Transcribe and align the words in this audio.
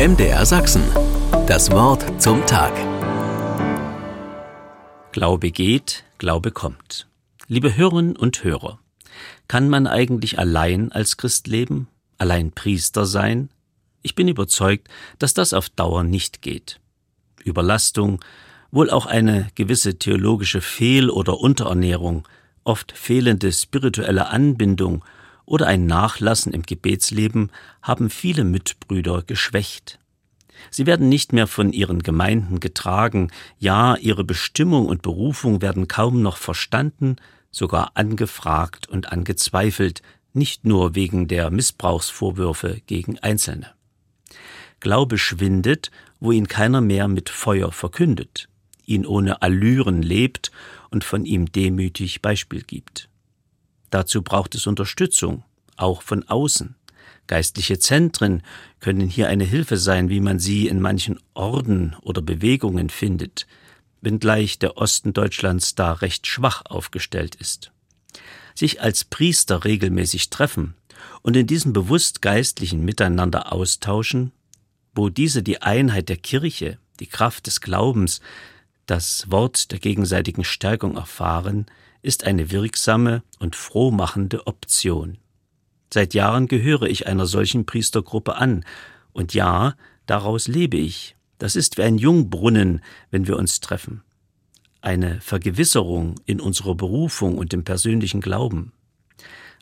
MDR 0.00 0.46
Sachsen. 0.46 0.82
Das 1.46 1.70
Wort 1.72 2.22
zum 2.22 2.46
Tag. 2.46 2.72
Glaube 5.12 5.50
geht, 5.50 6.04
Glaube 6.16 6.52
kommt. 6.52 7.06
Liebe 7.48 7.76
Hörerinnen 7.76 8.16
und 8.16 8.42
Hörer, 8.42 8.78
kann 9.46 9.68
man 9.68 9.86
eigentlich 9.86 10.38
allein 10.38 10.90
als 10.90 11.18
Christ 11.18 11.48
leben, 11.48 11.86
allein 12.16 12.50
Priester 12.50 13.04
sein? 13.04 13.50
Ich 14.00 14.14
bin 14.14 14.26
überzeugt, 14.26 14.88
dass 15.18 15.34
das 15.34 15.52
auf 15.52 15.68
Dauer 15.68 16.02
nicht 16.02 16.40
geht. 16.40 16.80
Überlastung, 17.44 18.24
wohl 18.70 18.88
auch 18.88 19.04
eine 19.04 19.48
gewisse 19.54 19.98
theologische 19.98 20.62
Fehl- 20.62 21.10
oder 21.10 21.40
Unterernährung, 21.40 22.26
oft 22.64 22.92
fehlende 22.92 23.52
spirituelle 23.52 24.28
Anbindung 24.28 25.04
oder 25.50 25.66
ein 25.66 25.84
Nachlassen 25.86 26.52
im 26.52 26.62
Gebetsleben 26.62 27.50
haben 27.82 28.08
viele 28.08 28.44
Mitbrüder 28.44 29.24
geschwächt. 29.26 29.98
Sie 30.70 30.86
werden 30.86 31.08
nicht 31.08 31.32
mehr 31.32 31.48
von 31.48 31.72
ihren 31.72 32.04
Gemeinden 32.04 32.60
getragen, 32.60 33.32
ja, 33.58 33.96
ihre 33.96 34.22
Bestimmung 34.22 34.86
und 34.86 35.02
Berufung 35.02 35.60
werden 35.60 35.88
kaum 35.88 36.22
noch 36.22 36.36
verstanden, 36.36 37.16
sogar 37.50 37.90
angefragt 37.94 38.88
und 38.88 39.10
angezweifelt, 39.10 40.02
nicht 40.32 40.64
nur 40.64 40.94
wegen 40.94 41.26
der 41.26 41.50
Missbrauchsvorwürfe 41.50 42.80
gegen 42.86 43.18
Einzelne. 43.18 43.72
Glaube 44.78 45.18
schwindet, 45.18 45.90
wo 46.20 46.30
ihn 46.30 46.46
keiner 46.46 46.80
mehr 46.80 47.08
mit 47.08 47.28
Feuer 47.28 47.72
verkündet, 47.72 48.48
ihn 48.86 49.04
ohne 49.04 49.42
Allüren 49.42 50.00
lebt 50.00 50.52
und 50.90 51.02
von 51.02 51.24
ihm 51.24 51.50
demütig 51.50 52.22
Beispiel 52.22 52.62
gibt. 52.62 53.10
Dazu 53.90 54.22
braucht 54.22 54.54
es 54.54 54.66
Unterstützung, 54.66 55.44
auch 55.76 56.02
von 56.02 56.26
außen. 56.28 56.76
Geistliche 57.26 57.78
Zentren 57.78 58.42
können 58.80 59.08
hier 59.08 59.28
eine 59.28 59.44
Hilfe 59.44 59.76
sein, 59.76 60.08
wie 60.08 60.20
man 60.20 60.38
sie 60.38 60.66
in 60.66 60.80
manchen 60.80 61.20
Orden 61.34 61.94
oder 62.02 62.22
Bewegungen 62.22 62.90
findet, 62.90 63.46
wenngleich 64.00 64.58
der 64.58 64.76
Osten 64.76 65.12
Deutschlands 65.12 65.74
da 65.74 65.92
recht 65.92 66.26
schwach 66.26 66.62
aufgestellt 66.64 67.36
ist. 67.36 67.72
Sich 68.54 68.80
als 68.80 69.04
Priester 69.04 69.64
regelmäßig 69.64 70.30
treffen 70.30 70.74
und 71.22 71.36
in 71.36 71.46
diesem 71.46 71.72
bewusst 71.72 72.22
geistlichen 72.22 72.84
Miteinander 72.84 73.52
austauschen, 73.52 74.32
wo 74.94 75.08
diese 75.08 75.42
die 75.42 75.62
Einheit 75.62 76.08
der 76.08 76.16
Kirche, 76.16 76.78
die 76.98 77.06
Kraft 77.06 77.46
des 77.46 77.60
Glaubens, 77.60 78.20
das 78.86 79.30
Wort 79.30 79.70
der 79.70 79.78
gegenseitigen 79.78 80.44
Stärkung 80.44 80.96
erfahren, 80.96 81.66
ist 82.02 82.24
eine 82.24 82.50
wirksame 82.50 83.22
und 83.38 83.56
frohmachende 83.56 84.46
Option. 84.46 85.18
Seit 85.92 86.14
Jahren 86.14 86.46
gehöre 86.46 86.84
ich 86.84 87.06
einer 87.06 87.26
solchen 87.26 87.66
Priestergruppe 87.66 88.36
an, 88.36 88.64
und 89.12 89.34
ja, 89.34 89.74
daraus 90.06 90.46
lebe 90.46 90.76
ich. 90.76 91.16
Das 91.38 91.56
ist 91.56 91.78
wie 91.78 91.82
ein 91.82 91.98
Jungbrunnen, 91.98 92.82
wenn 93.10 93.26
wir 93.26 93.36
uns 93.36 93.60
treffen. 93.60 94.02
Eine 94.82 95.20
Vergewisserung 95.20 96.14
in 96.26 96.40
unserer 96.40 96.74
Berufung 96.74 97.38
und 97.38 97.52
im 97.52 97.64
persönlichen 97.64 98.20
Glauben. 98.20 98.72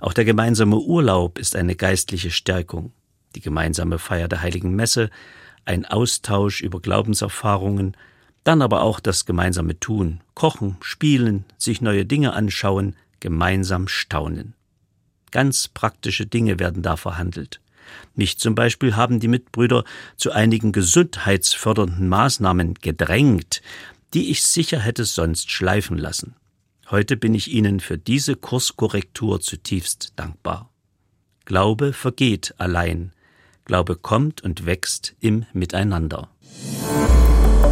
Auch 0.00 0.12
der 0.12 0.24
gemeinsame 0.24 0.78
Urlaub 0.78 1.38
ist 1.38 1.56
eine 1.56 1.74
geistliche 1.74 2.30
Stärkung, 2.30 2.92
die 3.34 3.40
gemeinsame 3.40 3.98
Feier 3.98 4.28
der 4.28 4.42
heiligen 4.42 4.76
Messe, 4.76 5.10
ein 5.64 5.84
Austausch 5.84 6.62
über 6.62 6.80
Glaubenserfahrungen, 6.80 7.96
dann 8.48 8.62
aber 8.62 8.80
auch 8.80 8.98
das 8.98 9.26
gemeinsame 9.26 9.78
Tun, 9.78 10.22
Kochen, 10.32 10.78
Spielen, 10.80 11.44
sich 11.58 11.82
neue 11.82 12.06
Dinge 12.06 12.32
anschauen, 12.32 12.96
gemeinsam 13.20 13.88
staunen. 13.88 14.54
Ganz 15.30 15.68
praktische 15.68 16.24
Dinge 16.24 16.58
werden 16.58 16.82
da 16.82 16.96
verhandelt. 16.96 17.60
Mich 18.14 18.38
zum 18.38 18.54
Beispiel 18.54 18.96
haben 18.96 19.20
die 19.20 19.28
Mitbrüder 19.28 19.84
zu 20.16 20.32
einigen 20.32 20.72
gesundheitsfördernden 20.72 22.08
Maßnahmen 22.08 22.72
gedrängt, 22.72 23.60
die 24.14 24.30
ich 24.30 24.42
sicher 24.42 24.78
hätte 24.78 25.04
sonst 25.04 25.50
schleifen 25.50 25.98
lassen. 25.98 26.34
Heute 26.90 27.18
bin 27.18 27.34
ich 27.34 27.52
Ihnen 27.52 27.80
für 27.80 27.98
diese 27.98 28.34
Kurskorrektur 28.34 29.42
zutiefst 29.42 30.14
dankbar. 30.16 30.70
Glaube 31.44 31.92
vergeht 31.92 32.54
allein, 32.56 33.12
Glaube 33.66 33.96
kommt 33.96 34.40
und 34.40 34.64
wächst 34.64 35.14
im 35.20 35.44
Miteinander. 35.52 36.30